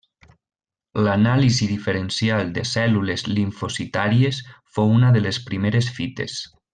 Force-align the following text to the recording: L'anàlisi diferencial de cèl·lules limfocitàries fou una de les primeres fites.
L'anàlisi 1.07 1.67
diferencial 1.73 2.49
de 2.57 2.63
cèl·lules 2.71 3.25
limfocitàries 3.33 4.41
fou 4.77 4.95
una 4.99 5.13
de 5.19 5.23
les 5.29 5.41
primeres 5.53 5.91
fites. 6.01 6.41